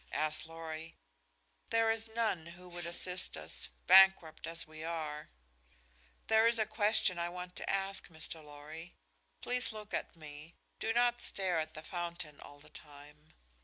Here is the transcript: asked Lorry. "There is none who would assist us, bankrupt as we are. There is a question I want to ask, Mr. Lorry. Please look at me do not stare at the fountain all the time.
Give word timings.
asked 0.13 0.47
Lorry. 0.47 0.95
"There 1.69 1.91
is 1.91 2.07
none 2.07 2.47
who 2.47 2.67
would 2.69 2.87
assist 2.87 3.37
us, 3.37 3.69
bankrupt 3.85 4.47
as 4.47 4.65
we 4.65 4.83
are. 4.83 5.29
There 6.25 6.47
is 6.47 6.57
a 6.57 6.65
question 6.65 7.19
I 7.19 7.29
want 7.29 7.55
to 7.57 7.69
ask, 7.69 8.07
Mr. 8.09 8.43
Lorry. 8.43 8.95
Please 9.41 9.71
look 9.71 9.93
at 9.93 10.15
me 10.15 10.55
do 10.79 10.91
not 10.91 11.21
stare 11.21 11.59
at 11.59 11.75
the 11.75 11.83
fountain 11.83 12.39
all 12.39 12.59
the 12.59 12.71
time. 12.71 13.35